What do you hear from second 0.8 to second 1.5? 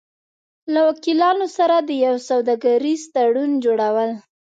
وکیلانو